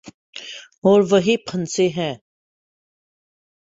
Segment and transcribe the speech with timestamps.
[0.83, 2.13] اور وہیں پھنسے ہیں۔